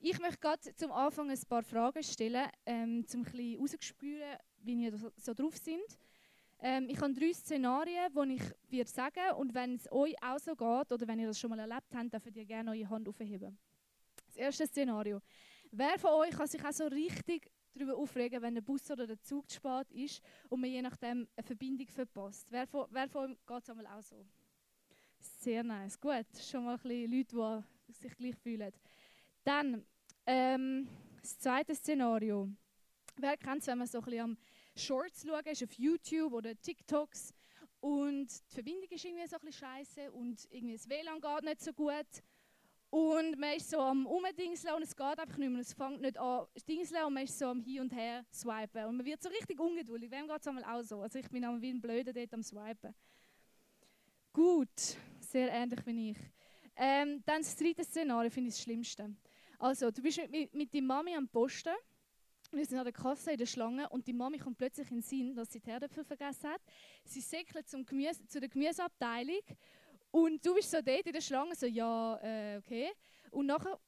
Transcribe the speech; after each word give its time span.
Ich 0.00 0.20
möchte 0.20 0.38
gerade 0.38 0.74
zum 0.76 0.92
Anfang 0.92 1.28
ein 1.28 1.40
paar 1.48 1.64
Fragen 1.64 2.02
stellen, 2.04 2.48
ähm, 2.64 3.04
um 3.12 3.20
ein 3.20 3.24
bisschen 3.24 3.54
herauszuspüren, 3.54 4.38
wie 4.62 4.84
ihr 4.84 4.96
so 4.96 5.34
drauf 5.34 5.56
sind. 5.56 5.98
Ähm, 6.60 6.88
ich 6.88 7.00
habe 7.00 7.12
drei 7.12 7.32
Szenarien, 7.32 8.12
die 8.14 8.34
ich 8.34 8.42
würde 8.70 8.90
sagen 8.90 9.34
und 9.38 9.54
wenn 9.54 9.74
es 9.74 9.90
euch 9.90 10.14
auch 10.22 10.38
so 10.38 10.54
geht 10.54 10.92
oder 10.92 11.06
wenn 11.06 11.18
ihr 11.18 11.26
das 11.26 11.38
schon 11.40 11.50
mal 11.50 11.58
erlebt 11.58 11.92
habt, 11.94 12.12
dürft 12.12 12.36
ihr 12.36 12.46
gerne 12.46 12.70
eure 12.70 12.88
Hand 12.88 13.08
aufheben. 13.08 13.58
Das 14.26 14.36
erste 14.36 14.66
Szenario. 14.68 15.20
Wer 15.72 15.98
von 15.98 16.10
euch 16.12 16.30
kann 16.30 16.46
sich 16.46 16.64
auch 16.64 16.72
so 16.72 16.86
richtig 16.86 17.50
darüber 17.74 17.96
aufregen, 17.96 18.40
wenn 18.40 18.54
der 18.54 18.62
Bus 18.62 18.88
oder 18.90 19.06
der 19.06 19.20
Zug 19.20 19.50
zu 19.50 19.56
spät 19.56 19.90
ist 19.90 20.22
und 20.48 20.60
man 20.60 20.70
je 20.70 20.82
nachdem 20.82 21.26
eine 21.36 21.44
Verbindung 21.44 21.88
verpasst? 21.88 22.46
Wer 22.50 22.68
von, 22.68 22.86
wer 22.90 23.08
von 23.08 23.32
euch 23.32 23.46
geht 23.46 23.62
es 23.62 23.70
einmal 23.70 23.86
auch 23.86 24.02
so? 24.02 24.24
Sehr 25.18 25.64
nice. 25.64 25.98
Gut, 25.98 26.26
schon 26.48 26.64
mal 26.64 26.74
ein 26.74 26.80
bisschen 26.80 27.10
Leute, 27.10 27.64
die 27.88 27.92
sich 27.92 28.16
gleich 28.16 28.36
fühlen. 28.36 28.72
Dann 29.48 29.82
ähm, 30.26 30.86
das 31.22 31.38
zweite 31.38 31.74
Szenario. 31.74 32.50
Wer 33.16 33.34
kennt 33.38 33.62
es, 33.62 33.66
wenn 33.66 33.78
man 33.78 33.86
so 33.86 33.96
ein 33.96 34.04
bisschen 34.04 34.20
am 34.20 34.38
Shorts 34.76 35.24
schauen 35.26 35.46
ist 35.46 35.64
auf 35.64 35.72
YouTube 35.72 36.34
oder 36.34 36.54
TikToks 36.54 37.32
und 37.80 38.26
die 38.28 38.54
Verbindung 38.54 38.90
ist 38.90 39.06
irgendwie 39.06 39.26
so 39.26 39.36
ein 39.36 39.46
bisschen 39.46 39.66
scheiße 39.66 40.12
und 40.12 40.46
irgendwie 40.50 40.74
das 40.74 40.86
WLAN 40.86 41.22
geht 41.22 41.44
nicht 41.44 41.62
so 41.62 41.72
gut 41.72 42.22
und 42.90 43.38
man 43.38 43.56
ist 43.56 43.70
so 43.70 43.78
am 43.80 44.04
Umdingseln 44.04 44.74
und 44.74 44.82
es 44.82 44.94
geht 44.94 45.18
einfach 45.18 45.38
nicht 45.38 45.48
mehr. 45.50 45.62
Es 45.62 45.72
fängt 45.72 46.02
nicht 46.02 46.18
an 46.18 46.44
Dingseln 46.68 47.06
und 47.06 47.14
man 47.14 47.24
ist 47.24 47.38
so 47.38 47.46
am 47.46 47.62
Hin 47.62 47.80
und 47.80 47.94
Her 47.94 48.26
swipen. 48.30 48.84
Und 48.84 48.98
man 48.98 49.06
wird 49.06 49.22
so 49.22 49.30
richtig 49.30 49.58
ungeduldig. 49.58 50.10
Wem 50.10 50.28
geht 50.28 50.40
es 50.42 50.46
einmal 50.46 50.64
auch 50.64 50.82
so? 50.82 51.00
Also 51.00 51.20
ich 51.20 51.28
bin 51.30 51.42
einmal 51.42 51.62
wie 51.62 51.70
ein 51.70 51.80
Blöder 51.80 52.12
dort 52.12 52.34
am 52.34 52.42
swipen. 52.42 52.94
Gut, 54.30 54.98
sehr 55.20 55.50
ähnlich 55.50 55.86
wie 55.86 56.10
ich. 56.10 56.18
Ähm, 56.76 57.22
dann 57.24 57.40
das 57.40 57.56
dritte 57.56 57.82
Szenario 57.82 58.30
finde 58.30 58.50
ich 58.50 58.56
das 58.56 58.62
Schlimmste. 58.62 59.16
Also, 59.58 59.90
du 59.90 60.00
bist 60.02 60.20
mit, 60.30 60.54
mit 60.54 60.72
deiner 60.72 60.86
Mami 60.86 61.16
am 61.16 61.28
Posten. 61.28 61.74
Wir 62.52 62.64
sind 62.64 62.78
an 62.78 62.84
der 62.84 62.92
Kasse 62.92 63.32
in 63.32 63.38
der 63.38 63.46
Schlange 63.46 63.88
und 63.88 64.06
die 64.06 64.12
Mami 64.12 64.38
kommt 64.38 64.56
plötzlich 64.56 64.88
in 64.90 64.98
den 64.98 65.02
Sinn, 65.02 65.34
dass 65.34 65.52
sie 65.52 65.58
die 65.60 65.68
Herdöpfel 65.68 66.04
vergessen 66.04 66.48
hat. 66.48 66.62
Sie 67.04 67.20
säckelt 67.20 67.68
zum 67.68 67.84
Gemüse, 67.84 68.24
zu 68.28 68.38
der 68.38 68.48
Gemüseabteilung 68.48 69.42
und 70.12 70.46
du 70.46 70.54
bist 70.54 70.70
so 70.70 70.80
dort 70.80 71.06
in 71.06 71.12
der 71.12 71.20
Schlange, 71.20 71.54
so, 71.56 71.66
ja, 71.66 72.16
äh, 72.22 72.58
okay. 72.58 72.90
Und 73.32 73.46
nachher 73.46 73.78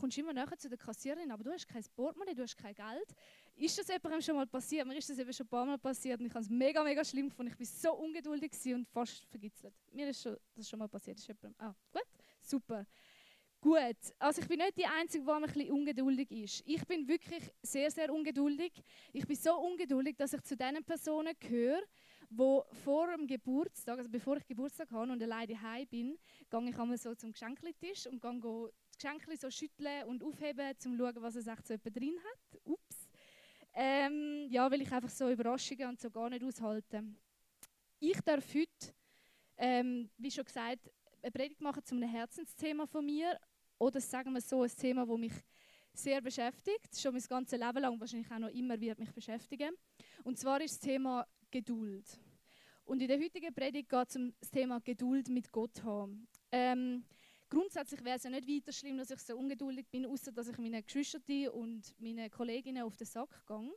kommst 0.00 0.16
du 0.16 0.22
immer 0.22 0.32
näher 0.32 0.56
zu 0.56 0.68
der 0.68 0.78
Kassiererin, 0.78 1.30
aber 1.30 1.44
du 1.44 1.52
hast 1.52 1.68
kein 1.68 1.84
Portemonnaie, 1.94 2.34
du 2.34 2.42
hast 2.42 2.56
kein 2.56 2.74
Geld. 2.74 3.14
Ist 3.54 3.78
das 3.78 3.88
jemandem 3.88 4.22
schon 4.22 4.34
mal 4.34 4.46
passiert? 4.46 4.86
Mir 4.86 4.96
ist 4.96 5.10
das 5.10 5.18
eben 5.18 5.32
schon 5.32 5.46
ein 5.46 5.50
paar 5.50 5.66
Mal 5.66 5.78
passiert 5.78 6.20
und 6.20 6.26
ich 6.26 6.32
habe 6.32 6.42
es 6.42 6.50
mega, 6.50 6.82
mega 6.82 7.04
schlimm 7.04 7.28
gefunden. 7.28 7.52
Ich 7.52 7.60
war 7.60 7.92
so 7.92 7.98
ungeduldig 7.98 8.52
und 8.74 8.88
fast 8.88 9.26
vergitzelt. 9.26 9.74
Mir 9.92 10.08
ist 10.08 10.26
das 10.26 10.68
schon 10.68 10.78
mal 10.78 10.88
passiert. 10.88 11.18
Ist 11.18 11.30
ah, 11.58 11.74
gut, 11.92 12.06
super. 12.40 12.86
Gut, 13.60 13.96
also 14.20 14.40
ich 14.40 14.46
bin 14.46 14.58
nicht 14.58 14.78
die 14.78 14.86
Einzige, 14.86 15.24
die 15.24 15.30
ein 15.30 15.42
bisschen 15.42 15.72
ungeduldig 15.72 16.30
ist. 16.30 16.62
Ich 16.64 16.86
bin 16.86 17.08
wirklich 17.08 17.42
sehr, 17.60 17.90
sehr 17.90 18.12
ungeduldig. 18.14 18.72
Ich 19.12 19.26
bin 19.26 19.34
so 19.34 19.58
ungeduldig, 19.58 20.16
dass 20.16 20.32
ich 20.32 20.42
zu 20.42 20.56
den 20.56 20.84
Personen 20.84 21.34
gehöre, 21.40 21.82
wo 22.30 22.64
vor 22.84 23.08
dem 23.10 23.26
Geburtstag, 23.26 23.98
also 23.98 24.10
bevor 24.10 24.36
ich 24.36 24.46
Geburtstag 24.46 24.92
habe 24.92 25.10
und 25.10 25.20
alleine 25.20 25.60
heim 25.60 25.88
bin, 25.88 26.18
gehe 26.48 26.68
ich 26.70 26.78
einmal 26.78 26.98
so 26.98 27.16
zum 27.16 27.32
Geschenketisch 27.32 28.06
und 28.06 28.22
gehe 28.22 28.40
das 28.40 28.96
Geschenk 28.96 29.40
so 29.40 29.50
schütteln 29.50 30.04
und 30.04 30.22
aufheben, 30.22 30.70
um 30.70 30.78
zu 30.78 30.96
schauen, 30.96 31.16
was 31.22 31.34
es 31.34 31.48
echt 31.48 31.66
so 31.66 31.74
drin 31.82 32.16
hat. 32.16 32.60
Ups. 32.64 33.08
Ähm, 33.74 34.46
ja, 34.50 34.70
weil 34.70 34.82
ich 34.82 34.92
einfach 34.92 35.10
so 35.10 35.30
Überraschungen 35.30 35.88
und 35.88 36.00
so 36.00 36.10
gar 36.10 36.30
nicht 36.30 36.44
aushalte. 36.44 37.02
Ich 37.98 38.20
darf 38.20 38.54
heute, 38.54 38.94
ähm, 39.56 40.10
wie 40.16 40.30
schon 40.30 40.44
gesagt, 40.44 40.92
eine 41.22 41.32
Predigt 41.32 41.60
machen 41.60 41.84
zu 41.84 41.96
einem 41.96 42.08
Herzensthema 42.08 42.86
von 42.86 43.04
mir 43.04 43.38
oder 43.78 44.00
sagen 44.00 44.32
wir 44.32 44.40
so, 44.40 44.62
ein 44.62 44.70
Thema, 44.70 45.06
das 45.06 45.18
mich 45.18 45.32
sehr 45.92 46.20
beschäftigt, 46.20 46.98
schon 47.00 47.12
mein 47.12 47.22
ganzes 47.22 47.58
Leben 47.58 47.78
lang, 47.78 47.98
wahrscheinlich 48.00 48.30
auch 48.30 48.38
noch 48.38 48.50
immer 48.50 48.80
wird 48.80 48.98
mich 48.98 49.12
beschäftigen. 49.12 49.74
Und 50.24 50.38
zwar 50.38 50.60
ist 50.60 50.74
das 50.74 50.80
Thema 50.80 51.26
Geduld. 51.50 52.20
Und 52.84 53.02
in 53.02 53.08
der 53.08 53.20
heutigen 53.20 53.52
Predigt 53.52 53.88
geht 53.88 54.08
es 54.08 54.16
um 54.16 54.32
das 54.40 54.50
Thema 54.50 54.80
Geduld 54.80 55.28
mit 55.28 55.52
Gott 55.52 55.82
haben. 55.82 56.26
Ähm, 56.50 57.04
grundsätzlich 57.48 58.02
wäre 58.04 58.16
es 58.16 58.22
ja 58.22 58.30
nicht 58.30 58.48
weiter 58.48 58.72
schlimm, 58.72 58.96
dass 58.98 59.10
ich 59.10 59.20
so 59.20 59.36
ungeduldig 59.36 59.86
bin, 59.90 60.06
außer 60.06 60.32
dass 60.32 60.48
ich 60.48 60.58
meine 60.58 60.82
Geschwister 60.82 61.52
und 61.52 61.94
meine 61.98 62.30
Kolleginnen 62.30 62.82
auf 62.82 62.96
den 62.96 63.06
Sack 63.06 63.44
gehe. 63.46 63.72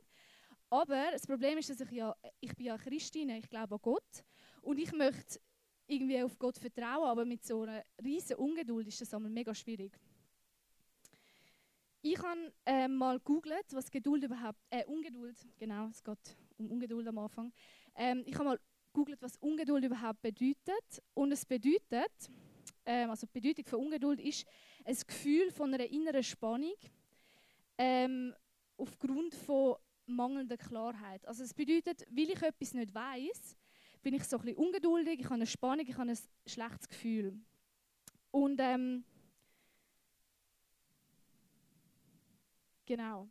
Aber 0.70 1.10
das 1.12 1.26
Problem 1.26 1.58
ist, 1.58 1.68
dass 1.68 1.80
ich 1.80 1.90
ja, 1.90 2.16
ich 2.40 2.54
bin 2.54 2.66
ja 2.66 2.78
Christin, 2.78 3.28
ich 3.30 3.50
glaube 3.50 3.74
an 3.74 3.80
Gott 3.82 4.24
und 4.62 4.78
ich 4.78 4.92
möchte 4.92 5.38
irgendwie 5.92 6.22
auf 6.22 6.38
Gott 6.38 6.58
vertrauen, 6.58 7.08
aber 7.08 7.24
mit 7.24 7.44
so 7.44 7.62
einer 7.62 7.84
riesen 8.02 8.36
Ungeduld 8.36 8.88
ist 8.88 9.00
das 9.00 9.12
einmal 9.14 9.30
mega 9.30 9.54
schwierig. 9.54 9.98
Ich 12.00 12.18
habe 12.18 12.52
äh, 12.66 12.88
mal 12.88 13.18
gegoogelt, 13.18 13.66
was 13.72 13.90
Geduld 13.90 14.24
überhaupt, 14.24 14.58
äh, 14.70 14.84
Ungeduld, 14.86 15.36
genau, 15.58 15.86
es 15.86 16.02
geht 16.02 16.36
um 16.58 16.70
Ungeduld 16.72 17.06
am 17.06 17.18
Anfang. 17.18 17.52
Ähm, 17.94 18.24
ich 18.26 18.34
habe 18.34 18.44
mal 18.44 18.60
gegoogelt, 18.92 19.22
was 19.22 19.36
Ungeduld 19.36 19.84
überhaupt 19.84 20.20
bedeutet. 20.22 21.02
Und 21.14 21.32
es 21.32 21.44
bedeutet, 21.44 22.12
ähm, 22.84 23.10
also 23.10 23.26
die 23.26 23.40
Bedeutung 23.40 23.64
von 23.66 23.80
Ungeduld 23.80 24.20
ist 24.20 24.46
ein 24.84 24.96
Gefühl 25.06 25.50
von 25.50 25.72
einer 25.72 25.86
inneren 25.86 26.22
Spannung 26.22 26.74
ähm, 27.78 28.34
aufgrund 28.76 29.34
von 29.34 29.76
mangelnder 30.06 30.56
Klarheit. 30.56 31.26
Also 31.26 31.44
es 31.44 31.54
bedeutet, 31.54 32.04
weil 32.10 32.30
ich 32.30 32.42
etwas 32.42 32.74
nicht 32.74 32.94
weiß, 32.94 33.56
bin 34.02 34.14
ich 34.14 34.24
so 34.24 34.36
ein 34.36 34.42
bisschen 34.42 34.58
ungeduldig, 34.58 35.20
ich 35.20 35.24
habe 35.26 35.34
eine 35.34 35.46
Spannung, 35.46 35.86
ich 35.86 35.96
habe 35.96 36.10
ein 36.10 36.18
schlechtes 36.46 36.88
Gefühl. 36.88 37.38
Und 38.30 38.60
ähm, 38.60 39.04
Genau. 42.86 43.28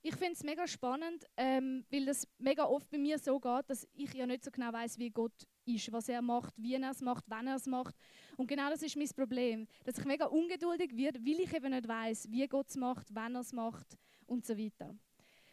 Ich 0.00 0.14
finde 0.14 0.34
es 0.34 0.44
mega 0.44 0.66
spannend, 0.66 1.24
ähm, 1.36 1.84
weil 1.90 2.06
das 2.06 2.26
mega 2.38 2.64
oft 2.64 2.88
bei 2.88 2.98
mir 2.98 3.18
so 3.18 3.40
geht, 3.40 3.68
dass 3.68 3.86
ich 3.94 4.14
ja 4.14 4.26
nicht 4.26 4.44
so 4.44 4.50
genau 4.50 4.72
weiß, 4.72 4.96
wie 4.98 5.10
Gott 5.10 5.32
ist, 5.64 5.90
was 5.90 6.08
er 6.08 6.22
macht, 6.22 6.54
wie 6.56 6.74
er 6.74 6.90
es 6.90 7.00
macht, 7.00 7.24
wann 7.26 7.48
er 7.48 7.56
es 7.56 7.66
macht. 7.66 7.96
Und 8.36 8.46
genau 8.46 8.70
das 8.70 8.82
ist 8.82 8.96
mein 8.96 9.08
Problem, 9.08 9.66
dass 9.84 9.98
ich 9.98 10.04
mega 10.04 10.26
ungeduldig 10.26 10.96
werde, 10.96 11.18
weil 11.24 11.40
ich 11.40 11.52
eben 11.52 11.72
nicht 11.72 11.88
weiß, 11.88 12.30
wie 12.30 12.46
Gott 12.46 12.68
es 12.68 12.76
macht, 12.76 13.12
wann 13.12 13.34
er 13.34 13.40
es 13.40 13.52
macht 13.52 13.98
und 14.26 14.46
so 14.46 14.56
weiter. 14.56 14.94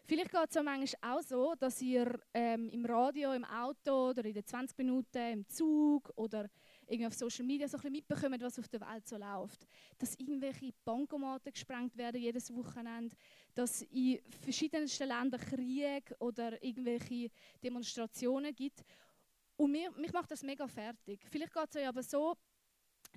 Vielleicht 0.07 0.31
geht 0.31 0.49
es 0.49 0.63
manchmal 0.63 1.17
auch 1.17 1.21
so, 1.23 1.55
dass 1.55 1.81
ihr 1.81 2.19
ähm, 2.31 2.69
im 2.69 2.85
Radio, 2.85 3.33
im 3.33 3.43
Auto 3.43 4.09
oder 4.09 4.23
in 4.23 4.33
den 4.33 4.45
20 4.45 4.77
Minuten 4.77 5.17
im 5.17 5.47
Zug 5.47 6.11
oder 6.15 6.47
irgendwie 6.85 7.07
auf 7.07 7.15
Social 7.15 7.43
Media 7.43 7.67
so 7.67 7.77
ein 7.77 7.81
bisschen 7.81 7.91
mitbekommt, 7.93 8.41
was 8.43 8.59
auf 8.59 8.67
der 8.67 8.81
Welt 8.81 9.07
so 9.07 9.17
läuft. 9.17 9.65
Dass 9.97 10.13
irgendwelche 10.19 10.71
Bankomaten 10.83 11.51
gesprengt 11.51 11.97
werden 11.97 12.21
jedes 12.21 12.53
Wochenende, 12.53 13.15
dass 13.55 13.81
in 13.81 14.19
verschiedensten 14.43 15.07
Ländern 15.07 15.41
Krieg 15.41 16.13
oder 16.19 16.61
irgendwelche 16.63 17.31
Demonstrationen 17.63 18.53
gibt. 18.53 18.83
Und 19.57 19.71
mir, 19.71 19.89
mich 19.91 20.13
macht 20.13 20.29
das 20.29 20.43
mega 20.43 20.67
fertig. 20.67 21.25
Vielleicht 21.31 21.53
geht 21.53 21.69
es 21.69 21.75
euch 21.77 21.87
aber 21.87 22.03
so, 22.03 22.35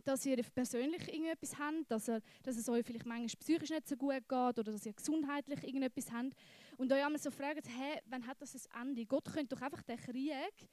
dass 0.04 0.24
ihr 0.26 0.42
persönlich 0.54 1.06
irgendetwas 1.08 1.58
habt, 1.58 1.90
dass, 1.90 2.08
ihr, 2.08 2.20
dass 2.42 2.56
es 2.56 2.68
euch 2.68 2.84
vielleicht 2.84 3.06
manchmal 3.06 3.28
psychisch 3.40 3.70
nicht 3.70 3.88
so 3.88 3.96
gut 3.96 4.28
geht 4.28 4.32
oder 4.32 4.64
dass 4.64 4.86
ihr 4.86 4.92
gesundheitlich 4.92 5.62
irgendetwas 5.64 6.12
habt 6.12 6.34
und 6.76 6.92
euch 6.92 7.04
einmal 7.04 7.20
so 7.20 7.30
fragt, 7.30 7.68
hey, 7.68 8.00
wann 8.06 8.26
hat 8.26 8.40
das 8.40 8.54
ein 8.70 8.88
Ende? 8.88 9.06
Gott 9.06 9.24
könnte 9.32 9.54
doch 9.54 9.62
einfach 9.62 9.82
den 9.82 9.98
Krieg 9.98 10.68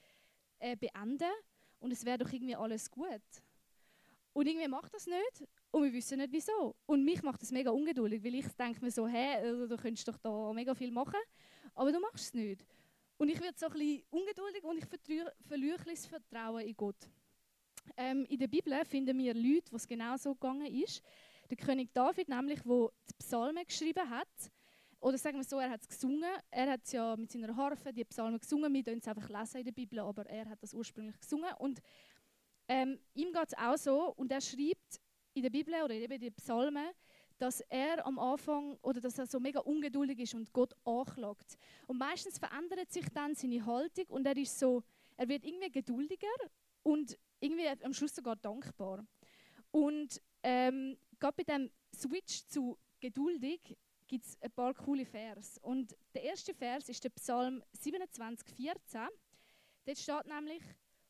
äh, 0.59 0.75
beenden 0.75 1.31
und 1.79 1.91
es 1.91 2.05
wäre 2.05 2.19
doch 2.19 2.31
irgendwie 2.31 2.55
alles 2.55 2.89
gut. 2.89 3.21
Und 4.33 4.47
irgendwie 4.47 4.67
macht 4.67 4.93
das 4.93 5.07
nicht 5.07 5.47
und 5.71 5.83
wir 5.83 5.93
wissen 5.93 6.17
nicht 6.17 6.33
wieso. 6.33 6.75
Und 6.85 7.05
mich 7.05 7.23
macht 7.23 7.41
das 7.41 7.51
mega 7.51 7.71
ungeduldig, 7.71 8.23
weil 8.23 8.35
ich 8.35 8.47
denke 8.49 8.83
mir 8.83 8.91
so, 8.91 9.07
hey, 9.07 9.35
also, 9.35 9.67
du 9.67 9.77
könntest 9.77 10.07
doch 10.07 10.17
da 10.17 10.51
mega 10.51 10.75
viel 10.75 10.91
machen, 10.91 11.19
aber 11.73 11.91
du 11.91 11.99
machst 11.99 12.25
es 12.25 12.33
nicht. 12.33 12.65
Und 13.17 13.29
ich 13.29 13.39
werde 13.39 13.57
so 13.57 13.67
ein 13.67 13.73
bisschen 13.73 14.03
ungeduldig 14.09 14.63
und 14.63 14.77
ich 14.77 14.85
verliere 15.47 15.83
das 15.85 16.05
Vertrauen 16.05 16.67
in 16.67 16.75
Gott. 16.75 16.97
Ähm, 17.97 18.25
in 18.29 18.39
der 18.39 18.47
Bibel 18.47 18.73
finden 18.85 19.17
wir 19.17 19.33
Leute, 19.33 19.71
wo 19.71 19.75
es 19.75 19.87
genau 19.87 20.17
so 20.17 20.33
gegangen 20.33 20.67
ist. 20.67 21.01
Der 21.49 21.57
König 21.57 21.93
David 21.93 22.29
nämlich, 22.29 22.61
der 22.61 22.89
die 23.09 23.13
Psalmen 23.19 23.65
geschrieben 23.65 24.09
hat, 24.09 24.51
oder 24.99 25.17
sagen 25.17 25.37
wir 25.37 25.43
so, 25.43 25.59
er 25.59 25.69
hat 25.69 25.81
es 25.81 25.87
gesungen. 25.87 26.31
Er 26.49 26.71
hat 26.71 26.91
ja 26.91 27.15
mit 27.15 27.31
seiner 27.31 27.55
Harfe 27.55 27.93
die 27.93 28.03
Psalmen 28.05 28.39
gesungen. 28.39 28.73
Wir 28.73 28.81
lesen 28.83 28.99
es 28.99 29.07
einfach 29.07 29.29
lesen 29.29 29.57
in 29.59 29.65
der 29.65 29.71
Bibel, 29.71 29.99
aber 29.99 30.25
er 30.25 30.49
hat 30.49 30.63
das 30.63 30.73
ursprünglich 30.73 31.19
gesungen. 31.19 31.53
Und 31.59 31.79
ähm, 32.67 32.99
ihm 33.13 33.31
geht 33.31 33.47
es 33.47 33.53
auch 33.55 33.77
so. 33.77 34.13
Und 34.15 34.31
er 34.31 34.41
schreibt 34.41 34.99
in 35.35 35.43
der 35.43 35.51
Bibel 35.51 35.75
oder 35.75 35.93
eben 35.93 36.13
in 36.13 36.21
den 36.21 36.33
Psalmen, 36.33 36.87
dass 37.37 37.61
er 37.69 38.05
am 38.05 38.17
Anfang 38.17 38.77
oder 38.81 39.01
dass 39.01 39.17
er 39.17 39.27
so 39.27 39.39
mega 39.39 39.59
ungeduldig 39.59 40.19
ist 40.19 40.33
und 40.33 40.51
Gott 40.53 40.73
anklagt. 40.85 41.57
Und 41.87 41.97
meistens 41.97 42.39
verändert 42.39 42.91
sich 42.91 43.05
dann 43.13 43.35
seine 43.35 43.65
Haltung 43.65 44.05
und 44.07 44.25
er 44.25 44.37
ist 44.37 44.57
so, 44.57 44.83
er 45.17 45.27
wird 45.27 45.45
irgendwie 45.45 45.71
geduldiger 45.71 46.27
und 46.83 47.17
irgendwie 47.39 47.67
am 47.67 47.93
Schluss 47.93 48.15
sogar 48.15 48.35
dankbar. 48.35 49.05
Und 49.71 50.21
ähm, 50.43 50.97
gerade 51.19 51.43
bei 51.43 51.43
dem 51.43 51.71
Switch 51.93 52.45
zu 52.45 52.77
geduldig 52.99 53.77
gibt 54.07 54.25
es 54.25 54.41
ein 54.41 54.51
paar 54.51 54.73
coole 54.73 55.05
Vers. 55.05 55.57
Und 55.61 55.95
der 56.13 56.23
erste 56.23 56.53
Vers 56.53 56.89
ist 56.89 57.03
der 57.03 57.09
Psalm 57.09 57.63
27, 57.73 58.47
14. 58.55 59.07
Dort 59.85 59.97
steht 59.97 60.25
nämlich, 60.27 60.63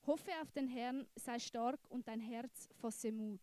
hoffe 0.06 0.32
auf 0.42 0.52
den 0.52 0.68
Herrn, 0.68 1.08
sei 1.16 1.40
stark 1.40 1.80
und 1.90 2.08
dein 2.08 2.20
Herz 2.20 2.68
fasse 2.80 3.12
Mut. 3.12 3.42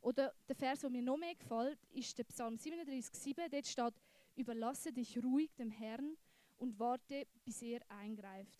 Oder 0.00 0.34
der 0.48 0.56
Vers, 0.56 0.80
der 0.80 0.90
mir 0.90 1.02
noch 1.02 1.16
mehr 1.16 1.34
gefällt, 1.34 1.78
ist 1.90 2.16
der 2.18 2.24
Psalm 2.24 2.54
37,7. 2.54 3.48
Dort 3.48 3.66
steht: 3.66 3.94
Überlasse 4.36 4.92
dich 4.92 5.22
ruhig 5.22 5.52
dem 5.54 5.70
Herrn 5.70 6.16
und 6.56 6.78
warte, 6.78 7.26
bis 7.44 7.62
er 7.62 7.80
eingreift. 7.90 8.58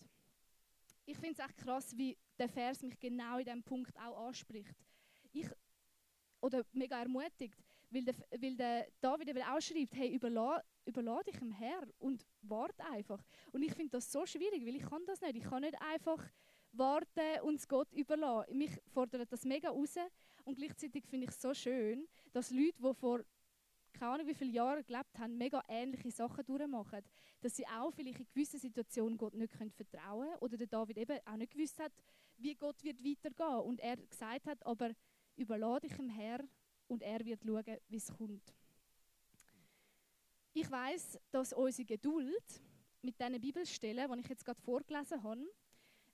Ich 1.05 1.17
finde 1.17 1.41
es 1.41 1.47
echt 1.47 1.57
krass, 1.57 1.97
wie 1.97 2.17
der 2.39 2.49
Vers 2.49 2.81
mich 2.81 2.99
genau 2.99 3.37
in 3.37 3.45
diesem 3.45 3.63
Punkt 3.63 3.97
auch 3.99 4.27
anspricht. 4.27 4.75
Ich, 5.31 5.47
oder 6.41 6.63
mega 6.71 6.99
ermutigt, 6.99 7.57
weil 7.89 8.03
der, 8.03 8.15
weil 8.31 8.55
der 8.55 8.87
David 9.01 9.29
eben 9.29 9.43
auch 9.43 9.61
schreibt, 9.61 9.95
hey, 9.95 10.13
überlade 10.13 10.63
überla 10.89 11.21
dich 11.23 11.37
dem 11.37 11.51
Herrn 11.51 11.91
und 11.99 12.25
warte 12.41 12.83
einfach. 12.85 13.23
Und 13.51 13.63
ich 13.63 13.73
finde 13.73 13.91
das 13.91 14.11
so 14.11 14.25
schwierig, 14.25 14.65
weil 14.65 14.75
ich 14.75 14.83
kann 14.83 15.05
das 15.05 15.21
nicht. 15.21 15.35
Ich 15.35 15.43
kann 15.43 15.61
nicht 15.61 15.79
einfach 15.81 16.23
warten 16.71 17.41
und 17.43 17.55
es 17.55 17.67
Gott 17.67 17.91
überlassen. 17.93 18.57
Mich 18.57 18.71
fordert 18.93 19.31
das 19.31 19.45
mega 19.45 19.69
raus 19.69 19.95
und 20.45 20.57
gleichzeitig 20.57 21.05
finde 21.05 21.25
ich 21.25 21.31
es 21.31 21.41
so 21.41 21.53
schön, 21.53 22.07
dass 22.31 22.51
Leute, 22.51 22.77
die 22.79 22.93
vor 22.93 23.21
keine 23.99 24.13
Ahnung 24.13 24.27
wie 24.27 24.33
viele 24.33 24.51
Jahre 24.51 24.83
gelebt 24.83 25.19
haben, 25.19 25.37
mega 25.37 25.61
ähnliche 25.67 26.11
Sachen 26.11 26.45
durchmachen. 26.45 27.01
Dass 27.41 27.55
sie 27.55 27.67
auch 27.67 27.91
vielleicht 27.91 28.19
in 28.19 28.27
gewissen 28.33 28.59
Situationen 28.59 29.17
Gott 29.17 29.33
nicht 29.33 29.53
vertrauen 29.53 30.27
können 30.27 30.39
oder 30.39 30.57
der 30.57 30.67
David 30.67 30.97
eben 30.97 31.19
auch 31.25 31.35
nicht 31.35 31.51
gewusst 31.51 31.79
hat, 31.79 31.91
wie 32.37 32.55
Gott 32.55 32.81
wird 32.83 33.03
weitergehen 33.03 33.59
und 33.59 33.79
er 33.81 33.97
gesagt 33.97 34.47
hat, 34.47 34.65
aber 34.65 34.91
überlade 35.35 35.87
dich 35.87 35.97
dem 35.97 36.09
Herr 36.09 36.39
und 36.87 37.03
er 37.03 37.23
wird 37.25 37.43
schauen, 37.43 37.77
wie 37.89 37.97
es 37.97 38.11
kommt. 38.11 38.53
Ich 40.53 40.69
weiß, 40.69 41.19
dass 41.31 41.53
unsere 41.53 41.85
Geduld 41.85 42.61
mit 43.01 43.19
diesen 43.19 43.39
Bibelstellen, 43.39 44.11
die 44.11 44.19
ich 44.21 44.29
jetzt 44.29 44.45
gerade 44.45 44.61
vorgelesen 44.61 45.21
habe, 45.21 45.45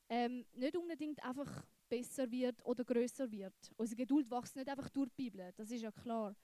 ähm, 0.09 0.45
nicht 0.53 0.75
unbedingt 0.75 1.23
einfach 1.23 1.65
besser 1.89 2.29
wird 2.29 2.63
oder 2.65 2.83
größer 2.83 3.31
wird. 3.31 3.71
Unsere 3.77 3.97
Geduld 3.97 4.29
wächst 4.29 4.55
nicht 4.55 4.67
einfach 4.67 4.89
durch 4.89 5.09
die 5.09 5.29
Bibel, 5.29 5.51
das 5.55 5.71
ist 5.71 5.81
ja 5.81 5.91
klar. 5.91 6.35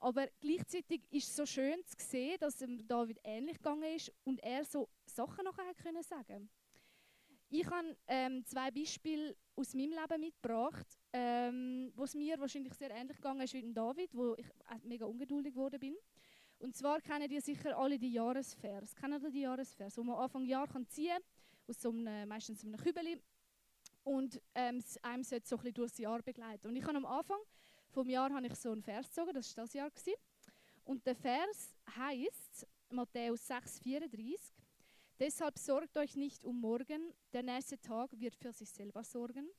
Aber 0.00 0.26
gleichzeitig 0.40 1.02
ist 1.10 1.28
es 1.28 1.36
so 1.36 1.44
schön 1.44 1.84
zu 1.84 1.96
sehen, 1.98 2.38
dass 2.40 2.60
es 2.60 2.86
David 2.86 3.20
ähnlich 3.22 3.58
gegangen 3.58 3.94
ist 3.94 4.10
und 4.24 4.42
er 4.42 4.64
so 4.64 4.88
Sachen 5.04 5.44
nachher 5.44 5.74
können 5.74 6.02
sagen. 6.02 6.48
Ich 7.50 7.66
habe 7.66 7.96
ähm, 8.06 8.44
zwei 8.46 8.70
Beispiele 8.70 9.36
aus 9.56 9.74
meinem 9.74 9.90
Leben 9.90 10.20
mitgebracht, 10.20 10.86
ähm, 11.12 11.92
wo 11.96 12.04
es 12.04 12.14
mir 12.14 12.38
wahrscheinlich 12.40 12.72
sehr 12.74 12.90
ähnlich 12.92 13.16
gegangen 13.16 13.42
ist 13.42 13.52
wie 13.52 13.60
dem 13.60 13.74
David, 13.74 14.14
wo 14.14 14.34
ich 14.36 14.46
mega 14.84 15.04
ungeduldig 15.04 15.52
geworden 15.52 15.80
bin. 15.80 15.96
Und 16.58 16.76
zwar 16.76 17.00
kennen 17.00 17.30
ihr 17.30 17.42
sicher 17.42 17.76
alle 17.76 17.98
die 17.98 18.12
Jahresvers. 18.12 18.94
Kennen 18.94 19.22
ihr 19.22 19.30
die 19.30 19.40
Jahresvers, 19.40 19.98
wo 19.98 20.04
man 20.04 20.16
Anfang 20.16 20.44
Jahr 20.44 20.68
kann 20.68 20.86
ziehen 20.86 21.18
aus 21.66 21.80
so 21.80 21.90
einem, 21.90 22.28
meistens 22.28 22.60
so 22.60 22.68
einem 22.68 22.78
Kübeli. 22.78 23.20
Und 24.04 24.40
ähm, 24.54 24.82
einem 25.02 25.24
sollte 25.24 25.48
so 25.48 25.56
ein 25.56 25.62
bisschen 25.62 25.74
durchs 25.74 25.98
Jahr 25.98 26.22
begleiten. 26.22 26.68
Und 26.68 26.76
ich 26.76 26.84
habe 26.84 26.96
am 26.96 27.06
Anfang 27.06 27.40
vom 27.90 28.08
Jahr 28.08 28.32
habe 28.32 28.46
ich 28.46 28.54
so 28.54 28.72
einen 28.72 28.82
Vers 28.82 29.08
gezogen, 29.08 29.34
das 29.34 29.56
war 29.56 29.64
das 29.64 29.72
Jahr. 29.74 29.90
Gewesen. 29.90 30.14
Und 30.84 31.06
der 31.06 31.14
Vers 31.14 31.74
heißt 31.96 32.66
Matthäus 32.90 33.48
6,34 33.50 34.36
Deshalb 35.18 35.58
sorgt 35.58 35.96
euch 35.98 36.16
nicht 36.16 36.44
um 36.44 36.60
morgen, 36.60 37.12
der 37.32 37.42
nächste 37.42 37.78
Tag 37.78 38.18
wird 38.18 38.34
für 38.34 38.52
sich 38.52 38.70
selber 38.70 39.04
sorgen. 39.04 39.50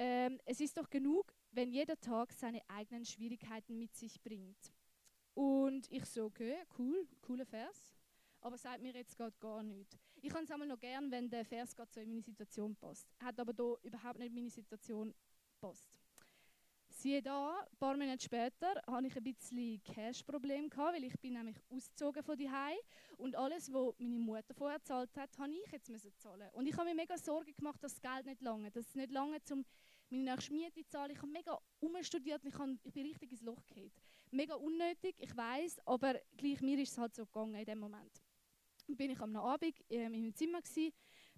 Ähm, 0.00 0.40
es 0.44 0.60
ist 0.60 0.76
doch 0.76 0.90
genug, 0.90 1.32
wenn 1.52 1.70
jeder 1.70 1.98
Tag 2.00 2.32
seine 2.32 2.60
eigenen 2.68 3.04
Schwierigkeiten 3.04 3.78
mit 3.78 3.94
sich 3.94 4.20
bringt. 4.20 4.72
Und 5.34 5.88
ich 5.92 6.04
so, 6.06 6.24
okay, 6.24 6.56
cool, 6.76 7.06
cooler 7.22 7.46
Vers 7.46 7.94
aber 8.44 8.58
sagt 8.58 8.82
mir 8.82 8.92
jetzt 8.92 9.16
gerade 9.16 9.34
gar 9.40 9.62
nichts. 9.62 9.96
Ich 10.20 10.30
kann 10.30 10.44
es 10.44 10.50
einmal 10.50 10.68
noch 10.68 10.78
gern, 10.78 11.10
wenn 11.10 11.30
der 11.30 11.46
Vers 11.46 11.74
gerade 11.74 11.90
so 11.90 12.00
in 12.00 12.10
meine 12.10 12.20
Situation 12.20 12.76
passt. 12.76 13.08
Hat 13.18 13.40
aber 13.40 13.54
hier 13.56 13.90
überhaupt 13.90 14.18
nicht 14.18 14.28
in 14.28 14.34
meine 14.34 14.50
Situation 14.50 15.14
passt. 15.58 15.98
Siehe 17.04 17.20
da, 17.20 17.60
ein 17.70 17.76
paar 17.76 17.98
Monate 17.98 18.24
später 18.24 18.80
hatte 18.86 19.06
ich 19.06 19.14
ein 19.14 19.24
bisschen 19.24 19.82
Cash-Problem, 19.82 20.70
weil 20.74 21.04
ich 21.04 21.20
bin 21.20 21.34
nämlich 21.34 21.58
ausgezogen 21.68 22.22
von 22.22 22.38
Hause 22.38 22.80
und 23.18 23.36
alles, 23.36 23.70
was 23.70 23.94
meine 23.98 24.18
Mutter 24.20 24.54
vorher 24.54 24.78
gezahlt 24.78 25.14
hat, 25.14 25.38
habe 25.38 25.52
ich 25.52 25.70
jetzt 25.70 25.92
zahlen. 26.18 26.48
Und 26.54 26.66
ich 26.66 26.74
habe 26.74 26.88
mir 26.88 26.94
mega 26.94 27.18
Sorgen 27.18 27.54
gemacht, 27.54 27.84
dass 27.84 27.92
das 27.92 28.00
Geld 28.00 28.24
nicht 28.24 28.40
lange, 28.40 28.70
dass 28.70 28.86
es 28.86 28.94
nicht 28.94 29.12
lange 29.12 29.36
um 29.50 29.66
meine 30.08 30.32
nächste 30.32 30.54
Miete 30.54 30.82
zu 30.82 30.88
zahlen. 30.88 31.10
Ich 31.10 31.18
habe 31.18 31.30
mega 31.30 31.58
umstudiert, 31.78 32.42
ich, 32.42 32.58
habe, 32.58 32.78
ich 32.82 32.92
bin 32.94 33.04
richtig 33.04 33.32
ins 33.32 33.42
Loch 33.42 33.62
gefallen. 33.66 33.92
Mega 34.30 34.54
unnötig, 34.54 35.14
ich 35.18 35.36
weiß, 35.36 35.80
aber 35.84 36.18
gleich 36.38 36.62
mir 36.62 36.78
ist 36.78 36.92
es 36.92 36.96
halt 36.96 37.14
so 37.14 37.26
gegangen 37.26 37.54
in 37.54 37.66
dem 37.66 37.80
Moment 37.80 38.22
bin 38.86 39.10
ich 39.10 39.20
am 39.20 39.36
Abend 39.36 39.74
äh, 39.90 40.04
in 40.04 40.12
meinem 40.12 40.34
Zimmer 40.34 40.60
gewesen. 40.60 40.92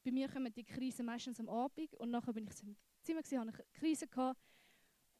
Bei 0.05 0.11
mir 0.11 0.29
kommen 0.29 0.53
die 0.53 0.65
Krisen 0.65 1.07
meistens 1.07 1.41
am 1.41 1.49
Abend 1.49 1.95
und 1.95 2.11
nachher 2.11 2.33
bin 2.33 2.45
ich 2.45 2.63
im 2.63 2.77
Zimmer 3.03 3.23
gewesen, 3.23 3.41
habe 3.41 3.53
eine 3.53 3.65
Krise 3.73 4.07
gehabt 4.07 4.41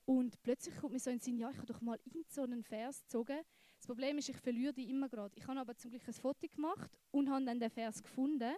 und 0.07 0.41
plötzlich 0.43 0.77
kommt 0.77 0.93
mir 0.93 1.01
so 1.01 1.11
in 1.11 1.19
Sinn, 1.19 1.37
ja, 1.37 1.51
ich 1.51 1.57
habe 1.57 1.67
doch 1.67 1.81
mal 1.81 1.99
in 2.05 2.25
so 2.29 2.43
einen 2.43 2.63
Vers 2.63 3.03
gezogen. 3.03 3.41
Das 3.77 3.87
Problem 3.87 4.17
ist, 4.19 4.29
ich 4.29 4.37
verliere 4.37 4.73
die 4.73 4.89
immer 4.89 5.09
gerade. 5.09 5.35
Ich 5.37 5.47
habe 5.47 5.59
aber 5.59 5.77
zum 5.77 5.91
Glück 5.91 6.07
ein 6.07 6.15
Foto 6.15 6.47
gemacht 6.49 6.91
und 7.11 7.29
habe 7.29 7.45
dann 7.45 7.59
den 7.59 7.71
Vers 7.71 8.03
gefunden, 8.03 8.55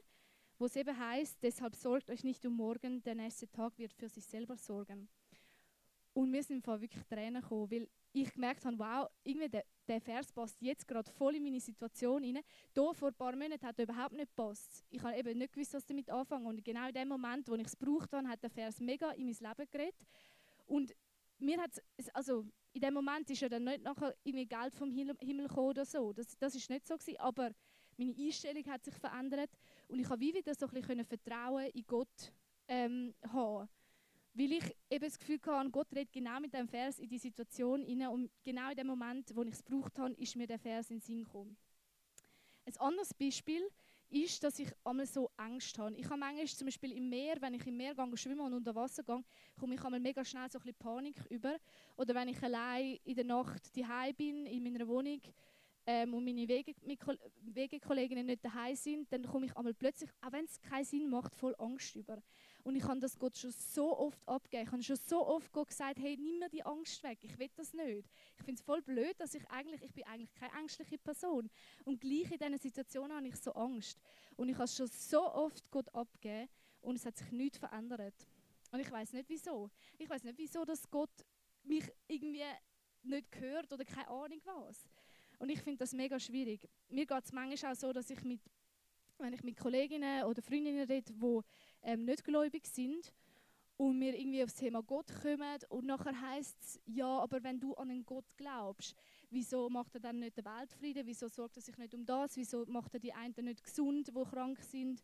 wo 0.58 0.66
es 0.66 0.76
eben 0.76 0.96
heißt, 0.96 1.38
deshalb 1.42 1.74
sorgt 1.74 2.10
euch 2.10 2.22
nicht 2.22 2.44
um 2.44 2.54
morgen, 2.54 3.02
der 3.02 3.14
nächste 3.14 3.50
Tag 3.50 3.78
wird 3.78 3.94
für 3.94 4.08
sich 4.08 4.24
selber 4.26 4.56
sorgen. 4.56 5.08
Und 6.12 6.30
mir 6.30 6.42
sind 6.42 6.56
im 6.56 6.62
Fall 6.62 6.80
wirklich 6.80 7.04
Tränen 7.04 7.40
gekommen, 7.40 7.70
weil 7.70 7.88
ich 8.12 8.32
gemerkt 8.32 8.64
habe, 8.64 8.78
wow, 8.78 9.08
irgendwie 9.22 9.48
der, 9.48 9.64
der 9.86 10.00
Vers 10.00 10.32
passt 10.32 10.60
jetzt 10.60 10.86
gerade 10.86 11.10
voll 11.10 11.36
in 11.36 11.44
meine 11.44 11.60
Situation 11.60 12.24
rein. 12.24 12.40
Hier 12.74 12.94
vor 12.94 13.08
ein 13.08 13.14
paar 13.14 13.36
Monaten 13.36 13.64
hat 13.64 13.78
er 13.78 13.84
überhaupt 13.84 14.14
nicht 14.14 14.34
gepasst. 14.34 14.84
Ich 14.90 15.02
habe 15.02 15.16
eben 15.16 15.38
nicht 15.38 15.52
gewusst, 15.52 15.74
was 15.74 15.86
damit 15.86 16.10
anfangen. 16.10 16.46
Und 16.46 16.64
genau 16.64 16.88
in 16.88 16.94
dem 16.94 17.08
Moment, 17.08 17.48
wo 17.48 17.54
ich 17.54 17.66
es 17.66 17.78
gebraucht 17.78 18.12
habe, 18.12 18.28
hat 18.28 18.42
der 18.42 18.50
Vers 18.50 18.80
mega 18.80 19.12
in 19.12 19.26
mein 19.26 19.34
Leben 19.34 19.70
geredet. 19.70 20.06
Und 20.66 20.94
mir 21.38 21.60
hat 21.60 21.82
also 22.14 22.46
in 22.72 22.80
dem 22.80 22.94
Moment 22.94 23.28
ist 23.30 23.40
ja 23.40 23.48
dann 23.48 23.64
nicht 23.64 23.82
nachher 23.82 24.14
irgendwie 24.22 24.46
Geld 24.46 24.74
vom 24.74 24.90
Himmel 24.90 25.16
gekommen 25.16 25.68
oder 25.68 25.84
so. 25.84 26.12
Das, 26.12 26.36
das 26.38 26.54
ist 26.54 26.70
nicht 26.70 26.86
so 26.86 26.96
gewesen, 26.96 27.18
aber 27.18 27.50
meine 27.96 28.14
Einstellung 28.16 28.64
hat 28.66 28.84
sich 28.84 28.94
verändert 28.94 29.50
und 29.88 29.98
ich 29.98 30.08
habe 30.08 30.20
wie 30.20 30.34
wieder 30.34 30.54
so 30.54 30.66
ein 30.66 30.72
bisschen 30.72 31.04
Vertrauen 31.04 31.66
in 31.70 31.86
Gott 31.86 32.32
ähm, 32.68 33.14
haben 33.32 33.68
weil 34.38 34.52
ich 34.52 34.76
eben 34.88 35.04
das 35.04 35.18
Gefühl 35.18 35.40
hatte, 35.46 35.70
Gott 35.70 35.88
redet 35.92 36.12
genau 36.12 36.38
mit 36.38 36.54
dem 36.54 36.68
Vers 36.68 37.00
in 37.00 37.08
die 37.08 37.18
Situation 37.18 37.82
hinein 37.82 38.10
und 38.10 38.30
genau 38.44 38.70
in 38.70 38.76
dem 38.76 38.86
Moment, 38.86 39.34
wo 39.34 39.42
ich 39.42 39.54
es 39.54 39.64
gebraucht 39.64 39.98
habe, 39.98 40.14
ist 40.14 40.36
mir 40.36 40.46
der 40.46 40.60
Vers 40.60 40.90
in 40.90 40.98
den 40.98 41.02
Sinn 41.02 41.24
gekommen. 41.24 41.56
Ein 42.64 42.76
anderes 42.76 43.12
Beispiel 43.14 43.68
ist, 44.10 44.42
dass 44.42 44.58
ich 44.58 44.68
einmal 44.84 45.06
so 45.06 45.30
Angst 45.36 45.78
habe. 45.78 45.94
Ich 45.96 46.04
habe 46.06 46.18
manchmal 46.18 46.46
zum 46.46 46.66
Beispiel 46.66 46.92
im 46.92 47.08
Meer, 47.08 47.36
wenn 47.40 47.54
ich 47.54 47.66
im 47.66 47.76
Meer 47.76 47.94
gehe, 47.94 48.16
schwimme 48.16 48.42
und 48.42 48.54
unter 48.54 48.74
Wasser 48.74 49.02
gehe, 49.02 49.22
komme 49.58 49.74
ich 49.74 49.84
einmal 49.84 50.00
mega 50.00 50.24
schnell 50.24 50.50
so 50.50 50.58
ein 50.58 50.62
bisschen 50.62 50.78
Panik 50.78 51.16
über. 51.30 51.56
Oder 51.96 52.14
wenn 52.14 52.28
ich 52.28 52.42
allein 52.42 52.98
in 53.04 53.14
der 53.14 53.24
Nacht 53.24 53.76
daheim 53.76 54.14
bin, 54.14 54.46
in 54.46 54.62
meiner 54.62 54.86
Wohnung, 54.86 55.20
ähm, 55.86 56.12
und 56.12 56.22
meine 56.22 56.46
Wege, 56.46 56.74
Wegekolleginnen 57.40 58.26
nicht 58.26 58.44
daheim 58.44 58.76
sind, 58.76 59.10
dann 59.10 59.22
komme 59.26 59.46
ich 59.46 59.56
einmal 59.56 59.72
plötzlich, 59.72 60.10
auch 60.20 60.32
wenn 60.32 60.44
es 60.44 60.60
keinen 60.60 60.84
Sinn 60.84 61.08
macht, 61.08 61.34
voll 61.34 61.54
Angst 61.58 61.96
über. 61.96 62.22
Und 62.64 62.76
ich 62.76 62.84
habe 62.84 63.00
das 63.00 63.18
Gott 63.18 63.36
schon 63.36 63.50
so 63.50 63.96
oft 63.96 64.18
abgegeben. 64.28 64.64
Ich 64.64 64.72
habe 64.72 64.82
schon 64.82 64.96
so 64.96 65.26
oft 65.26 65.50
Gott 65.52 65.68
gesagt, 65.68 65.98
hey, 65.98 66.16
nimm 66.16 66.38
mir 66.38 66.48
die 66.48 66.64
Angst 66.64 67.02
weg. 67.02 67.18
Ich 67.22 67.38
will 67.38 67.50
das 67.56 67.72
nicht. 67.72 68.10
Ich 68.36 68.44
finde 68.44 68.58
es 68.58 68.62
voll 68.62 68.82
blöd, 68.82 69.18
dass 69.18 69.34
ich 69.34 69.48
eigentlich, 69.48 69.82
ich 69.82 69.92
bin 69.92 70.04
eigentlich 70.04 70.34
keine 70.34 70.52
ängstliche 70.60 70.98
Person. 70.98 71.48
Und 71.84 72.00
gleich 72.00 72.30
in 72.30 72.38
diesen 72.38 72.58
Situationen 72.58 73.16
habe 73.16 73.28
ich 73.28 73.36
so 73.36 73.52
Angst. 73.52 73.98
Und 74.36 74.48
ich 74.48 74.54
habe 74.54 74.64
es 74.64 74.76
schon 74.76 74.88
so 74.88 75.32
oft 75.32 75.70
Gott 75.70 75.94
abgegeben 75.94 76.48
und 76.82 76.96
es 76.96 77.06
hat 77.06 77.16
sich 77.16 77.30
nichts 77.30 77.58
verändert. 77.58 78.14
Und 78.70 78.80
ich 78.80 78.90
weiß 78.90 79.12
nicht 79.14 79.28
wieso. 79.28 79.70
Ich 79.96 80.08
weiß 80.08 80.24
nicht 80.24 80.38
wieso, 80.38 80.64
dass 80.64 80.88
Gott 80.90 81.24
mich 81.64 81.84
irgendwie 82.06 82.44
nicht 83.02 83.40
hört 83.40 83.72
oder 83.72 83.84
keine 83.84 84.08
Ahnung 84.08 84.40
was. 84.44 84.88
Und 85.38 85.50
ich 85.50 85.62
finde 85.62 85.78
das 85.78 85.92
mega 85.92 86.18
schwierig. 86.18 86.68
Mir 86.88 87.06
geht 87.06 87.24
es 87.24 87.32
manchmal 87.32 87.72
auch 87.72 87.76
so, 87.76 87.92
dass 87.92 88.10
ich 88.10 88.22
mit, 88.24 88.40
wenn 89.18 89.32
ich 89.32 89.42
mit 89.42 89.56
Kolleginnen 89.56 90.24
oder 90.24 90.42
Freundinnen 90.42 90.86
rede, 90.86 91.12
die 91.12 91.40
ähm, 91.82 92.04
nicht 92.04 92.24
gläubig 92.24 92.66
sind 92.66 93.12
und 93.76 94.00
wir 94.00 94.18
irgendwie 94.18 94.42
aufs 94.42 94.56
Thema 94.56 94.82
Gott 94.82 95.12
kommen 95.22 95.58
und 95.68 95.86
nachher 95.86 96.20
heißt 96.20 96.56
es, 96.60 96.80
ja, 96.86 97.06
aber 97.06 97.42
wenn 97.42 97.60
du 97.60 97.74
an 97.74 97.90
einen 97.90 98.04
Gott 98.04 98.26
glaubst, 98.36 98.96
wieso 99.30 99.70
macht 99.70 99.94
er 99.94 100.00
dann 100.00 100.18
nicht 100.18 100.36
den 100.36 100.44
Weltfrieden, 100.44 101.06
wieso 101.06 101.28
sorgt 101.28 101.56
er 101.56 101.62
sich 101.62 101.76
nicht 101.78 101.94
um 101.94 102.04
das, 102.04 102.36
wieso 102.36 102.66
macht 102.66 102.94
er 102.94 103.00
die 103.00 103.12
einen 103.12 103.44
nicht 103.44 103.62
gesund, 103.62 104.08
die 104.08 104.24
krank 104.24 104.60
sind. 104.60 105.02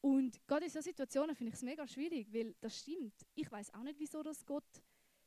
Und 0.00 0.44
gerade 0.48 0.64
in 0.64 0.70
solchen 0.70 0.88
Situationen 0.88 1.36
finde 1.36 1.50
ich 1.50 1.54
es 1.54 1.62
mega 1.62 1.86
schwierig, 1.86 2.32
weil 2.32 2.56
das 2.60 2.76
stimmt. 2.80 3.14
Ich 3.36 3.50
weiß 3.50 3.72
auch 3.74 3.84
nicht, 3.84 4.00
wieso 4.00 4.22
das 4.22 4.44
Gott 4.44 4.64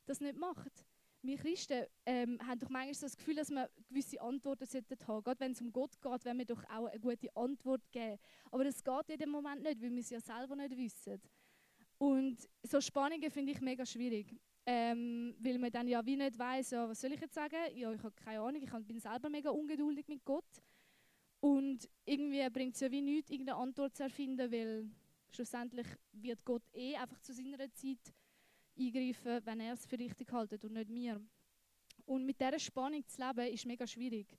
das 0.05 0.19
nicht 0.19 0.38
macht. 0.38 0.86
Wir 1.25 1.38
Christen 1.38 1.86
ähm, 2.05 2.39
haben 2.46 2.60
doch 2.60 2.70
manchmal 2.70 2.94
so 2.94 3.05
das 3.05 3.17
Gefühl, 3.17 3.36
dass 3.36 3.50
wir 3.50 3.70
gewisse 3.89 4.22
Antworten 4.22 4.65
sollten 4.65 4.98
haben. 5.08 5.24
Gerade 5.24 5.39
wenn 5.39 5.51
es 5.51 5.62
um 5.62 5.72
Gott 5.72 6.00
geht, 6.01 6.25
wollen 6.25 6.38
wir 6.38 6.46
doch 6.46 6.63
auch 6.65 6.86
eine 6.86 7.00
gute 7.00 7.36
Antwort 7.36 7.82
geben. 7.91 8.20
Aber 8.51 8.63
das 8.63 8.84
geht 8.84 9.10
in 9.10 9.17
dem 9.17 9.29
Moment 9.29 9.63
nicht, 9.63 9.82
weil 9.82 9.91
wir 9.91 10.00
es 10.00 10.10
ja 10.10 10.20
selber 10.20 10.55
nicht 10.55 10.75
wissen. 10.77 11.22
Und 11.98 12.38
so 12.63 12.82
Spannungen 12.82 13.32
finde 13.32 13.51
ich 13.53 13.62
mega 13.62 13.86
schwierig. 13.86 14.36
Ähm, 14.67 15.36
weil 15.39 15.60
man 15.60 15.72
dann 15.72 15.88
ja 15.88 16.03
wie 16.05 16.15
nicht 16.15 16.39
weiß, 16.39 16.72
ja, 16.72 16.89
was 16.89 17.00
soll 17.00 17.12
ich 17.13 17.22
jetzt 17.22 17.36
sagen? 17.36 17.55
Ja, 17.75 17.91
ich 17.94 18.01
habe 18.01 18.15
keine 18.15 18.41
Ahnung, 18.41 18.62
ich 18.62 18.88
bin 18.88 19.00
selber 19.00 19.29
mega 19.29 19.51
ungeduldig 19.51 20.08
mit 20.08 20.25
Gott. 20.25 20.62
Und 21.39 21.88
irgendwie 22.05 22.50
bringt 22.50 22.74
es 22.74 22.82
ja 22.82 22.89
wie 22.89 23.01
nichts, 23.01 23.29
irgendeine 23.29 23.60
Antwort 23.60 23.96
zu 23.96 24.03
erfinden, 24.03 24.51
weil 24.51 24.89
schlussendlich 25.29 25.86
wird 26.13 26.44
Gott 26.44 26.63
eh 26.74 26.96
einfach 26.96 27.20
zu 27.20 27.34
seiner 27.34 27.72
Zeit 27.74 28.13
eingreifen, 28.77 29.46
wenn 29.46 29.60
er 29.60 29.74
es 29.74 29.86
für 29.86 29.98
richtig 29.98 30.32
hält 30.32 30.63
und 30.63 30.74
nicht 30.74 30.89
mir. 30.89 31.22
Und 32.05 32.25
mit 32.25 32.39
dieser 32.39 32.60
Spannung 32.60 33.05
zu 33.08 33.22
leben, 33.22 33.53
ist 33.53 33.65
mega 33.65 33.88
schwierig. 33.88 34.38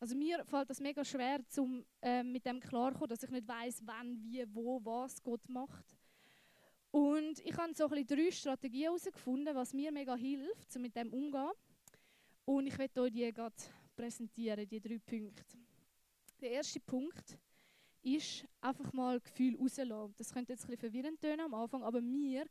Also 0.00 0.14
mir 0.14 0.44
fällt 0.44 0.70
das 0.70 0.80
mega 0.80 1.04
schwer, 1.04 1.40
zum, 1.48 1.84
äh, 2.00 2.22
mit 2.22 2.46
dem 2.46 2.60
klarzukommen, 2.60 3.08
dass 3.08 3.22
ich 3.24 3.30
nicht 3.30 3.48
weiß, 3.48 3.82
wann, 3.84 4.22
wie, 4.22 4.44
wo, 4.54 4.80
was 4.84 5.20
Gott 5.22 5.48
macht. 5.48 5.96
Und 6.90 7.40
ich 7.44 7.56
habe 7.56 7.74
so 7.74 7.88
ein 7.88 8.06
drei 8.06 8.30
Strategien 8.30 8.84
herausgefunden, 8.84 9.54
was 9.54 9.74
mir 9.74 9.90
mega 9.90 10.14
hilft, 10.14 10.74
um 10.76 10.82
mit 10.82 10.94
dem 10.94 11.12
umzugehen. 11.12 11.50
Und 12.44 12.66
ich 12.66 12.78
werde 12.78 13.02
euch 13.02 13.12
die 13.12 13.32
gerade 13.32 13.56
präsentieren, 13.94 14.66
die 14.68 14.80
drei 14.80 14.98
Punkte. 14.98 15.58
Der 16.40 16.52
erste 16.52 16.80
Punkt 16.80 17.36
ist 18.02 18.46
einfach 18.60 18.92
mal 18.92 19.20
Gefühl 19.20 19.56
rauslassen. 19.56 20.14
Das 20.16 20.32
könnte 20.32 20.52
jetzt 20.52 20.64
ein 20.64 20.70
bisschen 20.70 20.92
verwirrend 20.92 21.20
tönen 21.20 21.40
am 21.40 21.54
Anfang, 21.54 21.82
aber 21.82 22.00
mir 22.00 22.46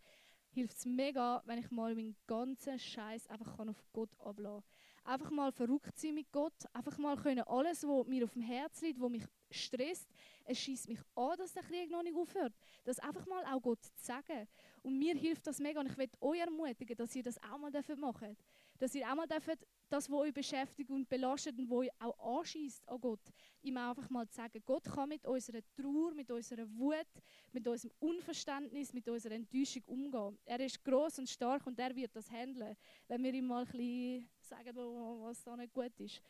hilft 0.50 0.78
es 0.78 0.86
mega, 0.86 1.42
wenn 1.46 1.60
ich 1.60 1.70
mal 1.72 1.94
meinen 1.96 2.16
ganzen 2.26 2.80
Scheiß 2.80 3.28
einfach 3.28 3.60
auf 3.60 3.84
Gott 3.94 4.10
ablassen 4.20 4.64
kann. 4.64 5.14
Einfach 5.14 5.32
mal 5.32 5.52
verrückt 5.54 5.98
sein 5.98 6.16
mit 6.16 6.32
Gott, 6.34 6.54
einfach 6.74 6.98
mal 6.98 7.16
können 7.16 7.48
alles, 7.48 7.84
was 7.84 8.08
mir 8.08 8.26
auf 8.26 8.34
dem 8.34 8.42
Herzen 8.42 8.86
liegt, 8.86 9.00
was 9.00 9.10
mich 9.10 9.24
stresst, 9.50 10.10
es 10.44 10.60
schießt 10.60 10.90
mich 10.90 11.00
an, 11.16 11.38
dass 11.38 11.54
der 11.54 11.64
Krieg 11.64 11.90
noch 11.90 12.04
nicht 12.04 12.16
aufhört. 12.16 12.54
Das 12.84 13.00
einfach 13.00 13.26
mal 13.26 13.46
auch 13.46 13.62
Gott 13.62 13.84
zu 13.84 13.92
sagen. 13.96 14.48
Und 14.84 15.00
mir 15.00 15.16
hilft 15.16 15.48
das 15.48 15.60
mega 15.60 15.80
und 15.80 15.88
ich 15.90 15.96
möchte 15.96 16.22
euch 16.22 16.40
ermutigen, 16.40 16.98
dass 16.98 17.16
ihr 17.16 17.24
das 17.24 17.42
auch 17.42 17.58
mal 17.58 17.72
machen 17.98 18.28
dürft 18.28 18.44
dass 18.80 18.96
ihr 18.96 19.10
auch 19.10 19.16
mal 19.16 19.28
dürft, 19.28 19.66
das, 19.90 20.10
was 20.10 20.20
euch 20.20 20.34
beschäftigt 20.34 20.90
und 20.90 21.08
belastet 21.08 21.58
und 21.58 21.70
was 21.70 21.78
euch 21.78 21.90
auch 22.00 22.40
anschießt 22.40 22.88
an 22.90 23.00
Gott, 23.00 23.22
ihm 23.62 23.78
einfach 23.78 24.10
mal 24.10 24.28
zu 24.28 24.36
sagen, 24.36 24.62
Gott 24.66 24.84
kann 24.84 25.10
mit 25.10 25.26
unserer 25.26 25.62
Trauer, 25.76 26.14
mit 26.14 26.30
unserer 26.30 26.68
Wut, 26.70 27.08
mit 27.52 27.68
unserem 27.68 27.94
Unverständnis, 28.00 28.94
mit 28.94 29.08
unserer 29.08 29.36
Enttäuschung 29.36 29.84
umgehen. 29.86 30.38
Er 30.46 30.60
ist 30.60 30.84
groß 30.84 31.20
und 31.20 31.30
stark 31.30 31.66
und 31.66 31.80
er 31.80 31.96
wird 31.96 32.16
das 32.16 32.30
handeln, 32.30 32.76
wenn 33.08 33.24
wir 33.24 33.34
ihm 33.34 33.48
mal 33.48 33.64
ein 33.64 33.72
bisschen 33.72 34.30
sagen, 34.42 34.76
was 34.76 35.44
da 35.44 35.56
nicht 35.56 35.74
gut 35.74 36.00
ist. 36.00 36.22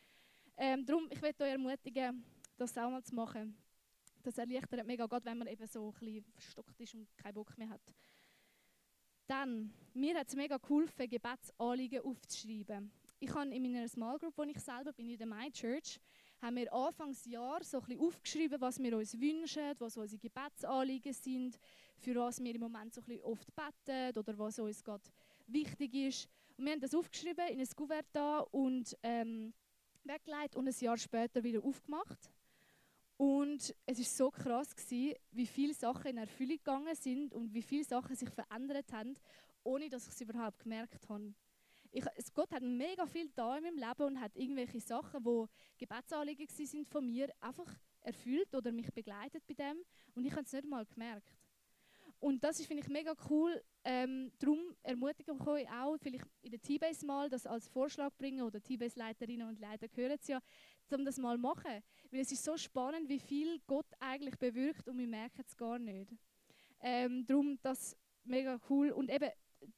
Ähm, 0.56 0.84
darum, 0.84 1.08
ich 1.10 1.20
möchte 1.20 1.44
euch 1.44 1.50
ermutigen, 1.50 2.24
das 2.56 2.76
auch 2.76 2.90
mal 2.90 3.02
zu 3.02 3.14
machen. 3.14 3.56
Das 4.22 4.36
erleichtert 4.36 4.86
mega, 4.86 5.06
gerade 5.06 5.24
wenn 5.24 5.38
man 5.38 5.48
eben 5.48 5.66
so 5.66 5.88
ein 5.88 5.92
bisschen 5.98 6.24
verstockt 6.32 6.80
ist 6.80 6.94
und 6.94 7.16
keinen 7.16 7.34
Bock 7.34 7.56
mehr 7.56 7.68
hat. 7.68 7.94
Dann, 9.28 9.70
mir 9.92 10.18
hat 10.18 10.28
es 10.28 10.34
mega 10.34 10.56
geholfen, 10.56 11.06
Gebetsanliegen 11.06 12.02
aufzuschreiben. 12.02 12.90
Ich 13.20 13.34
habe 13.34 13.54
in 13.54 13.62
meiner 13.62 13.86
Small 13.86 14.18
Group, 14.18 14.32
wo 14.38 14.42
ich 14.44 14.58
selber 14.58 14.92
bin, 14.94 15.10
in 15.10 15.18
der 15.18 15.26
My 15.26 15.50
Church, 15.52 16.00
haben 16.40 16.56
wir 16.56 16.72
Anfangsjahr 16.72 17.62
so 17.62 17.78
ein 17.78 17.84
bisschen 17.84 18.00
aufgeschrieben, 18.00 18.58
was 18.58 18.78
wir 18.78 18.96
uns 18.96 19.20
wünschen, 19.20 19.74
was 19.78 19.98
unsere 19.98 20.18
Gebetsanliegen 20.18 21.12
sind, 21.12 21.58
für 21.98 22.14
was 22.14 22.42
wir 22.42 22.54
im 22.54 22.60
Moment 22.62 22.94
so 22.94 23.02
ein 23.06 23.20
oft 23.20 23.48
beten 23.54 24.18
oder 24.18 24.38
was 24.38 24.58
uns 24.58 24.82
gerade 24.82 25.04
wichtig 25.46 25.94
ist. 25.94 26.28
Und 26.56 26.64
wir 26.64 26.72
haben 26.72 26.80
das 26.80 26.94
aufgeschrieben 26.94 27.48
in 27.48 27.60
ein 27.60 27.68
Kuvert 27.76 28.06
da 28.12 28.38
und 28.38 28.96
ähm, 29.02 29.52
weggelegt 30.04 30.56
und 30.56 30.68
ein 30.68 30.74
Jahr 30.80 30.96
später 30.96 31.44
wieder 31.44 31.62
aufgemacht. 31.62 32.30
Und 33.18 33.74
es 33.84 33.98
ist 33.98 34.16
so 34.16 34.30
krass 34.30 34.74
gewesen, 34.76 35.16
wie 35.32 35.46
viele 35.46 35.74
Sachen 35.74 36.06
in 36.06 36.18
Erfüllung 36.18 36.56
gegangen 36.56 36.94
sind 36.94 37.34
und 37.34 37.52
wie 37.52 37.62
viele 37.62 37.82
Sachen 37.82 38.14
sich 38.14 38.30
verändert 38.30 38.92
haben, 38.92 39.14
ohne 39.64 39.88
dass 39.88 40.06
ich 40.06 40.14
es 40.14 40.20
überhaupt 40.20 40.60
gemerkt 40.60 41.08
habe. 41.08 41.34
Ich, 41.90 42.04
Gott 42.32 42.52
hat 42.52 42.62
mega 42.62 43.06
viel 43.06 43.28
da 43.34 43.56
in 43.56 43.64
meinem 43.64 43.76
Leben 43.76 44.02
und 44.04 44.20
hat 44.20 44.36
irgendwelche 44.36 44.80
Sachen, 44.80 45.24
wo 45.24 45.48
Gebetsanliegen 45.78 46.46
sind 46.48 46.86
von 46.86 47.06
mir, 47.06 47.28
einfach 47.40 47.68
erfüllt 48.02 48.54
oder 48.54 48.70
mich 48.70 48.92
begleitet 48.92 49.42
bei 49.48 49.54
dem 49.54 49.78
und 50.14 50.24
ich 50.24 50.32
habe 50.32 50.42
es 50.42 50.52
nicht 50.52 50.68
mal 50.68 50.86
gemerkt. 50.86 51.34
Und 52.20 52.42
das 52.44 52.64
finde 52.64 52.82
ich 52.82 52.88
mega 52.88 53.14
cool. 53.30 53.62
Ähm, 53.84 54.30
darum 54.38 54.58
ermutige 54.82 55.32
ich 55.32 55.46
euch 55.46 55.68
auch, 55.70 55.96
vielleicht 55.98 56.26
in 56.42 56.50
der 56.50 56.60
T-Base 56.60 57.04
mal 57.04 57.28
das 57.28 57.46
als 57.46 57.66
Vorschlag 57.68 58.16
bringen 58.16 58.42
oder 58.42 58.62
T-Base-Leiterinnen 58.62 59.48
und 59.48 59.58
Leiter 59.58 59.88
hören 59.94 60.18
es 60.20 60.28
ja, 60.28 60.40
um 60.92 61.04
das 61.04 61.18
mal 61.18 61.36
zu 61.36 61.42
machen. 61.42 61.82
Weil 62.10 62.20
es 62.20 62.32
ist 62.32 62.44
so 62.44 62.56
spannend, 62.56 63.08
wie 63.08 63.18
viel 63.18 63.60
Gott 63.66 63.86
eigentlich 64.00 64.36
bewirkt 64.36 64.88
und 64.88 64.98
wir 64.98 65.06
merken 65.06 65.42
es 65.46 65.56
gar 65.56 65.78
nicht. 65.78 66.12
Ähm, 66.80 67.26
darum 67.26 67.58
das 67.62 67.96
mega 68.24 68.58
cool. 68.68 68.90
Und 68.90 69.10
eben 69.10 69.30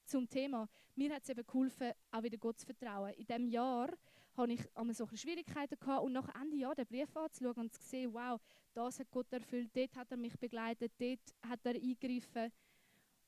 zum 0.05 0.29
Thema, 0.29 0.69
mir 0.95 1.15
hat 1.15 1.23
es 1.23 1.29
eben 1.31 1.47
geholfen, 1.47 1.93
auch 2.11 2.23
wieder 2.23 2.39
Gott 2.39 2.59
zu 2.59 2.67
vertrauen. 2.67 3.13
In 3.15 3.27
diesem 3.27 3.49
Jahr 3.49 3.91
hatte 4.37 4.53
ich 4.53 4.77
einmal 4.77 4.95
so 4.95 5.07
Schwierigkeiten 5.07 5.79
gehabt 5.79 6.05
und 6.05 6.13
nach 6.13 6.29
Ende 6.41 6.57
Jahr 6.57 6.75
den 6.75 6.87
Brief 6.87 7.15
anzuschauen 7.17 7.57
und 7.57 7.75
zu 7.75 7.83
sehen, 7.83 8.13
wow, 8.13 8.41
das 8.75 9.01
hat 9.01 9.11
Gott 9.11 9.33
erfüllt, 9.33 9.71
dort 9.75 9.97
hat 9.97 10.11
er 10.11 10.17
mich 10.17 10.39
begleitet, 10.39 10.93
dort 10.99 11.35
hat 11.49 11.61
er 11.65 11.75
eingegriffen. 11.75 12.53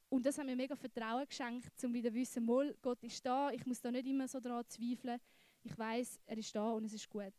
Und 0.09 0.27
das 0.27 0.37
hat 0.37 0.45
mir 0.45 0.57
mega 0.57 0.77
Vertrauen 0.77 1.27
geschenkt, 1.27 1.73
um 1.85 1.95
wieder 1.95 2.11
zu 2.11 2.17
wissen, 2.17 2.47
Gott 2.83 3.03
ist 3.03 3.25
da, 3.25 3.51
ich 3.51 3.65
muss 3.65 3.81
da 3.81 3.91
nicht 3.91 4.07
immer 4.07 4.29
so 4.29 4.41
daran 4.41 4.69
zweifeln. 4.69 5.19
Ich 5.63 5.77
weiß, 5.79 6.21
er 6.27 6.37
ist 6.37 6.55
da 6.55 6.73
und 6.73 6.85
es 6.85 6.93
ist 6.93 7.09
gut. 7.09 7.33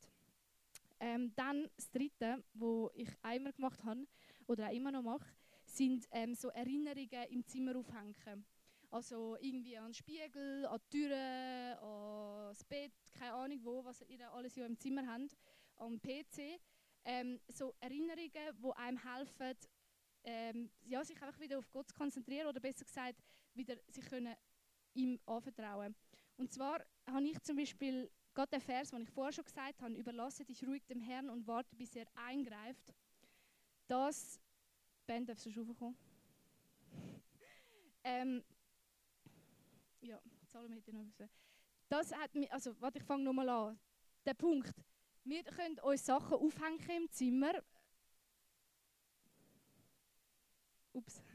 Ähm, 1.00 1.34
dann 1.36 1.70
das 1.76 1.90
Dritte, 1.92 2.44
wo 2.54 2.90
ich 2.94 3.10
einmal 3.22 3.54
gemacht 3.54 3.84
habe 3.84 4.08
oder 4.48 4.68
auch 4.68 4.74
immer 4.74 4.92
noch 4.92 5.04
mache, 5.04 5.26
sind 5.66 6.08
ähm, 6.12 6.36
so 6.36 6.50
Erinnerungen 6.50 7.28
im 7.30 7.46
Zimmer 7.46 7.76
aufhängen. 7.76 8.46
Also 8.92 9.38
irgendwie 9.42 9.76
an 9.76 9.88
den 9.88 9.94
Spiegel, 9.94 10.66
an 10.68 10.80
die 10.80 10.98
Türen, 10.98 11.78
an 11.80 12.50
das 12.50 12.64
Bett, 12.64 12.94
keine 13.12 13.34
Ahnung 13.34 13.60
wo, 13.64 13.84
was 13.84 14.02
ihr 14.08 14.32
alles 14.32 14.54
hier 14.54 14.66
im 14.66 14.78
Zimmer 14.78 15.06
habt, 15.08 15.36
am 15.78 16.00
PC. 16.00 16.60
Ähm, 17.06 17.40
so 17.48 17.74
Erinnerungen, 17.80 18.32
die 18.32 18.72
einem 18.76 18.98
helfen, 18.98 19.58
ähm, 20.24 20.70
ja, 20.84 21.04
sich 21.04 21.22
einfach 21.22 21.40
wieder 21.40 21.60
auf 21.60 21.70
Gott 21.72 21.90
zu 21.90 21.96
konzentrieren 21.96 22.48
oder 22.48 22.60
besser 22.60 22.86
gesagt, 22.86 23.22
wieder 23.54 23.76
sich 23.88 24.06
können 24.06 24.36
ihm 24.94 25.20
anvertrauen. 25.26 25.96
Und 26.38 26.52
zwar 26.52 26.86
habe 27.08 27.28
ich 27.28 27.42
zum 27.42 27.58
Beispiel 27.58 28.10
Gott 28.34 28.52
der 28.52 28.62
Vers, 28.62 28.90
den 28.90 29.04
ich 29.04 29.12
vorher 29.12 29.32
schon 29.32 29.46
gesagt 29.46 29.80
habe, 29.82 29.94
überlasse 29.94 30.44
dich 30.44 30.66
ruhig 30.66 30.84
dem 30.86 31.00
Herrn 31.00 31.30
und 31.30 31.46
warte, 31.48 31.76
bis 31.76 31.96
er 31.96 32.08
eingreift. 32.16 32.94
Das, 33.88 34.40
Ben, 35.06 35.26
darfst 35.26 35.46
du 35.46 35.50
raufkommen? 35.52 35.98
ähm, 38.04 38.44
ja, 40.02 40.20
Salome 40.48 40.76
hätte 40.76 40.94
noch 40.94 41.06
was 41.18 41.30
Das 41.90 42.14
hat 42.14 42.34
mich, 42.34 42.52
also, 42.52 42.80
warte, 42.82 42.98
ich 42.98 43.04
fange 43.04 43.24
nochmal 43.24 43.50
an. 43.50 43.80
Der 44.26 44.34
Punkt, 44.34 44.74
wir 45.24 45.44
können 45.44 45.80
uns 45.80 46.06
Sachen 46.06 46.34
aufhängen 46.34 46.90
im 46.90 47.12
Zimmer. 47.12 47.54
Ups. 50.94 51.22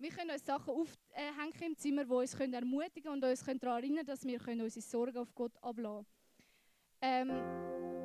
Wir 0.00 0.10
können 0.10 0.30
uns 0.30 0.46
Sachen 0.46 0.70
aufhängen 0.70 1.62
im 1.62 1.76
Zimmer, 1.76 2.04
die 2.04 2.12
uns 2.12 2.34
ermutigen 2.34 3.02
können 3.02 3.24
und 3.24 3.28
uns 3.28 3.42
daran 3.42 3.82
erinnern 3.82 4.06
dass 4.06 4.24
wir 4.24 4.40
unsere 4.46 4.80
Sorgen 4.80 5.18
auf 5.18 5.34
Gott 5.34 5.56
ablassen 5.60 6.04
können. 6.04 6.17
Ähm, 7.00 7.30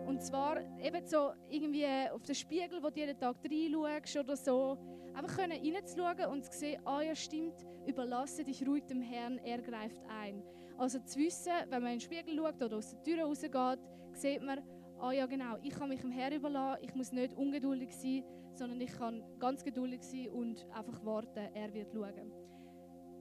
und 0.06 0.22
zwar 0.22 0.62
eben 0.80 1.06
so 1.06 1.32
irgendwie 1.50 1.88
auf 2.12 2.24
den 2.24 2.36
Spiegel, 2.36 2.84
wo 2.84 2.90
du 2.90 3.00
jeden 3.00 3.18
Tag 3.18 3.38
reinschaust 3.44 4.18
oder 4.18 4.36
so. 4.36 4.78
Einfach 5.14 5.38
können 5.38 5.60
reinzuschauen 5.60 6.26
und 6.32 6.46
zu 6.46 6.52
sehen, 6.58 6.82
ah 6.86 7.02
ja 7.02 7.16
stimmt, 7.16 7.66
überlasse 7.88 8.44
dich 8.44 8.66
ruhig 8.68 8.86
dem 8.86 9.02
Herrn, 9.02 9.38
er 9.40 9.62
greift 9.62 10.02
ein. 10.08 10.44
Also 10.78 11.00
zu 11.00 11.20
wissen, 11.20 11.54
wenn 11.70 11.82
man 11.82 11.94
in 11.94 12.00
den 12.00 12.02
Spiegel 12.02 12.36
schaut 12.36 12.62
oder 12.62 12.78
aus 12.78 12.92
der 12.92 13.04
Tür 13.04 13.24
rausgeht, 13.24 13.80
sieht 14.14 14.42
man, 14.44 14.62
ah 15.00 15.12
ja 15.12 15.26
genau, 15.26 15.58
ich 15.62 15.74
kann 15.74 15.90
mich 15.90 16.02
dem 16.02 16.12
Herrn 16.12 16.34
überlassen, 16.34 16.84
ich 16.84 16.94
muss 16.96 17.12
nicht 17.12 17.34
ungeduldig 17.36 17.96
sein, 17.96 18.24
sondern 18.54 18.82
ich 18.82 18.92
kann 18.92 19.24
ganz 19.40 19.64
geduldig 19.64 20.04
sein 20.04 20.30
und 20.30 20.68
einfach 20.72 21.04
warten, 21.06 21.50
er 21.54 21.74
wird 21.74 21.92
schauen. 21.94 22.32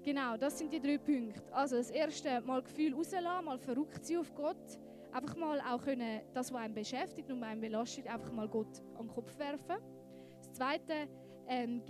Genau, 0.03 0.37
das 0.37 0.59
sind 0.59 0.73
die 0.73 0.81
drei 0.81 0.99
Punkte. 0.99 1.43
Also 1.53 1.77
das 1.77 1.91
erste, 1.91 2.41
mal 2.41 2.63
Gefühl 2.63 2.95
rauslassen, 2.95 3.45
mal 3.45 3.59
verrückt 3.59 4.05
sein 4.05 4.19
auf 4.19 4.35
Gott 4.35 4.79
einfach 5.13 5.37
mal 5.37 5.61
auch 5.61 5.83
können, 5.83 6.23
das, 6.33 6.53
was 6.53 6.61
einen 6.61 6.75
beschäftigt 6.75 7.31
und 7.31 7.43
einen 7.43 7.61
belastet, 7.61 8.07
einfach 8.07 8.33
mal 8.33 8.49
Gott 8.49 8.83
an 8.99 9.07
den 9.07 9.09
Kopf 9.09 9.39
werfen. 9.39 9.77
Das 10.39 10.53
Zweite, 10.53 11.09
ähm, 11.47 11.83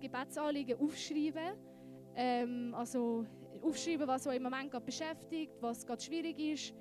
Gebetsanliegen 0.00 0.78
aufschreiben. 0.80 1.56
Ähm, 2.16 2.74
also 2.74 3.24
aufschreiben, 3.62 4.06
was 4.06 4.26
euch 4.26 4.36
im 4.36 4.42
Moment 4.42 4.70
gerade 4.70 4.84
beschäftigt, 4.84 5.52
was 5.60 5.86
gerade 5.86 6.02
schwierig 6.02 6.38
ist. 6.38 6.74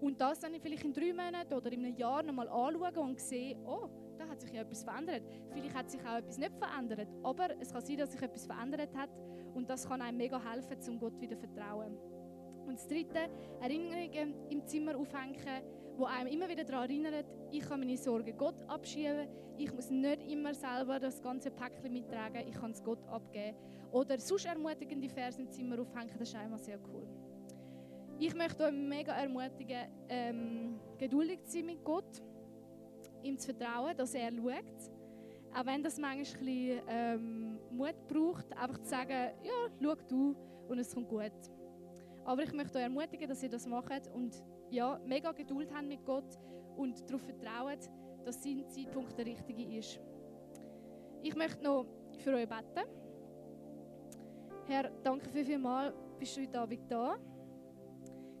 Und 0.00 0.20
das 0.20 0.40
dann 0.40 0.54
vielleicht 0.60 0.84
in 0.84 0.92
drei 0.92 1.12
Monaten 1.12 1.54
oder 1.54 1.72
in 1.72 1.84
einem 1.84 1.96
Jahr 1.96 2.22
nochmal 2.22 2.48
anschauen 2.48 2.98
und 2.98 3.20
sehen, 3.20 3.58
oh, 3.64 3.88
da 4.18 4.28
hat 4.28 4.40
sich 4.40 4.52
ja 4.52 4.62
etwas 4.62 4.84
verändert. 4.84 5.22
Vielleicht 5.52 5.74
hat 5.74 5.90
sich 5.90 6.00
auch 6.02 6.16
etwas 6.16 6.36
nicht 6.36 6.52
verändert, 6.58 7.08
aber 7.22 7.48
es 7.60 7.72
kann 7.72 7.84
sein, 7.84 7.96
dass 7.96 8.12
sich 8.12 8.22
etwas 8.22 8.46
verändert 8.46 8.94
hat 8.94 9.10
und 9.54 9.70
das 9.70 9.88
kann 9.88 10.02
einem 10.02 10.18
mega 10.18 10.40
helfen, 10.52 10.76
um 10.90 10.98
Gott 10.98 11.18
wieder 11.20 11.38
zu 11.38 11.46
vertrauen. 11.48 11.96
Und 12.66 12.74
das 12.74 12.88
Dritte, 12.88 13.28
Erinnerungen 13.60 14.34
im 14.50 14.66
Zimmer 14.66 14.96
aufhängen, 14.96 15.62
wo 15.96 16.04
einem 16.04 16.26
immer 16.28 16.48
wieder 16.48 16.64
daran 16.64 16.90
erinnert, 16.90 17.26
ich 17.50 17.66
kann 17.66 17.80
meine 17.80 17.96
Sorgen 17.96 18.36
Gott 18.36 18.62
abschieben, 18.68 19.28
ich 19.56 19.72
muss 19.72 19.90
nicht 19.90 20.30
immer 20.30 20.52
selber 20.52 20.98
das 20.98 21.22
ganze 21.22 21.50
Päckchen 21.50 21.92
mittragen, 21.92 22.46
ich 22.46 22.54
kann 22.54 22.72
es 22.72 22.82
Gott 22.82 23.06
abgeben. 23.08 23.56
Oder 23.92 24.18
sonst 24.18 24.44
ermutigende 24.46 25.08
Verse 25.08 25.40
im 25.40 25.50
Zimmer 25.50 25.80
aufhängen, 25.80 26.12
das 26.18 26.28
ist 26.28 26.36
einmal 26.36 26.58
sehr 26.58 26.78
cool. 26.92 27.06
Ich 28.18 28.34
möchte 28.34 28.64
euch 28.64 28.72
mega 28.72 29.12
ermutigen, 29.12 29.88
ähm, 30.08 30.80
geduldig 30.98 31.44
zu 31.44 31.52
sein 31.58 31.66
mit 31.66 31.84
Gott, 31.84 32.22
ihm 33.22 33.38
zu 33.38 33.54
vertrauen, 33.54 33.96
dass 33.96 34.14
er 34.14 34.30
schaut. 34.32 34.90
Auch 35.54 35.66
wenn 35.66 35.82
das 35.82 35.98
manchmal 35.98 36.16
ein 36.16 36.20
bisschen 36.20 36.80
ähm, 36.88 37.58
Mut 37.70 37.94
braucht, 38.08 38.52
einfach 38.56 38.78
zu 38.82 38.88
sagen, 38.88 39.30
ja, 39.42 39.70
schau 39.82 39.94
du 40.08 40.36
und 40.68 40.78
es 40.78 40.94
kommt 40.94 41.08
gut. 41.08 41.32
Aber 42.26 42.42
ich 42.42 42.52
möchte 42.52 42.78
euch 42.78 42.84
ermutigen, 42.84 43.28
dass 43.28 43.40
ihr 43.42 43.48
das 43.48 43.66
macht 43.66 44.08
und 44.12 44.42
ja, 44.70 45.00
mega 45.06 45.30
Geduld 45.30 45.72
habt 45.72 45.86
mit 45.86 46.04
Gott 46.04 46.36
und 46.76 47.08
darauf 47.08 47.22
vertrauen, 47.22 47.78
dass 48.24 48.42
sein 48.42 48.64
Zeitpunkt 48.68 49.16
der 49.16 49.26
richtige 49.26 49.78
ist. 49.78 50.00
Ich 51.22 51.36
möchte 51.36 51.62
noch 51.62 51.86
für 52.18 52.34
euch 52.34 52.48
beten. 52.48 52.88
Herr, 54.66 54.90
danke 55.04 55.28
für 55.28 55.44
vielmal, 55.44 55.94
bist 56.18 56.36
du 56.36 56.42
heute 56.42 56.58
Abend 56.58 56.90
da. 56.90 57.16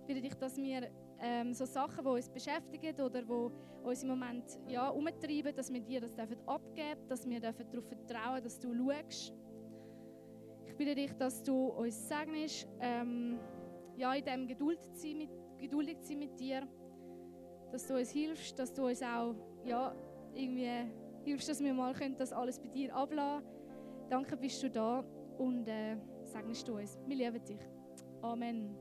Ich 0.00 0.06
bitte 0.06 0.20
dich, 0.20 0.34
dass 0.34 0.56
wir 0.56 0.90
ähm, 1.20 1.54
so 1.54 1.64
Sachen, 1.64 2.04
die 2.04 2.10
uns 2.10 2.28
beschäftigen 2.28 3.00
oder 3.00 3.22
die 3.22 3.86
uns 3.86 4.02
im 4.02 4.08
Moment 4.08 4.58
ja, 4.66 4.88
umtreiben, 4.88 5.54
dass 5.54 5.72
wir 5.72 5.80
dir 5.80 6.00
das 6.00 6.12
dürfen 6.12 6.36
abgeben 6.46 7.08
dass 7.08 7.24
wir 7.24 7.40
dürfen 7.40 7.66
darauf 7.70 7.86
vertrauen 7.86 8.42
dass 8.42 8.58
du 8.58 8.74
schaust. 8.74 9.32
Ich 10.66 10.74
bitte 10.76 10.94
dich, 10.96 11.12
dass 11.12 11.40
du 11.44 11.68
uns 11.68 12.08
segnest, 12.08 12.68
ähm, 12.80 13.38
ja, 13.96 14.14
in 14.14 14.24
dem 14.24 14.46
Geduld 14.46 14.78
sein 14.94 15.18
mit, 15.18 15.30
geduldig 15.58 15.98
sein 16.00 16.18
mit 16.18 16.38
dir, 16.38 16.66
dass 17.72 17.86
du 17.86 17.94
uns 17.94 18.10
hilfst, 18.10 18.58
dass 18.58 18.72
du 18.72 18.86
uns 18.86 19.02
auch 19.02 19.34
ja, 19.64 19.94
irgendwie 20.34 20.90
hilfst, 21.24 21.48
dass 21.48 21.60
wir 21.60 21.74
mal 21.74 21.92
können, 21.94 22.16
das 22.16 22.32
alles 22.32 22.58
bei 22.58 22.68
dir 22.68 22.94
ablassen. 22.94 23.46
Danke, 24.08 24.36
bist 24.36 24.62
du 24.62 24.70
da 24.70 25.04
und 25.38 25.66
äh, 25.66 25.96
segnest 26.24 26.68
du 26.68 26.76
uns. 26.76 26.98
Wir 27.06 27.16
lieben 27.16 27.44
dich. 27.44 27.58
Amen. 28.22 28.76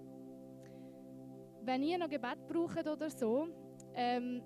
Wenn 1.63 1.81
ihr 1.81 1.98
noch 1.98 2.10
Gebet 2.10 2.48
braucht 2.48 2.88
oder 2.88 3.10
so, 3.10 3.48
ähm, 3.95 4.43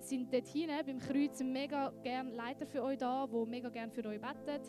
sind 0.00 0.32
dort 0.32 0.46
hinten 0.46 0.86
beim 0.86 0.98
Kreuz 0.98 1.42
mega 1.42 1.90
gerne 2.02 2.30
Leiter 2.30 2.66
für 2.66 2.82
euch 2.82 2.98
da, 2.98 3.26
die 3.26 3.50
mega 3.50 3.68
gerne 3.68 3.90
für 3.90 4.04
euch 4.04 4.20
beten. 4.20 4.62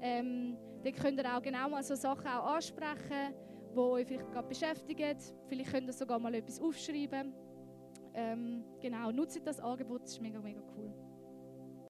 Ähm, 0.00 0.56
dort 0.82 0.96
könnt 0.96 1.18
ihr 1.18 1.36
auch 1.36 1.42
genau 1.42 1.68
mal 1.68 1.82
so 1.82 1.94
Sachen 1.94 2.26
auch 2.26 2.54
ansprechen, 2.54 3.34
die 3.72 3.78
euch 3.78 4.06
vielleicht 4.06 4.30
gerade 4.30 4.48
beschäftigen. 4.48 5.16
Vielleicht 5.46 5.72
könnt 5.72 5.86
ihr 5.88 5.92
sogar 5.92 6.18
mal 6.18 6.34
etwas 6.34 6.60
aufschreiben. 6.60 7.34
Ähm, 8.14 8.64
genau, 8.80 9.10
nutzt 9.10 9.40
das 9.46 9.58
Angebot, 9.60 10.02
das 10.02 10.12
ist 10.12 10.20
mega, 10.20 10.40
mega 10.40 10.60
cool. 10.76 10.92